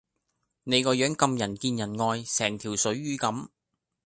[0.63, 3.49] 你個樣咁人見人愛，成條水魚咁